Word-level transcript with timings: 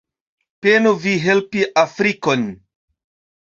Penu 0.65 0.93
vi 1.03 1.13
helpi 1.25 1.67
Afrikon. 1.83 2.49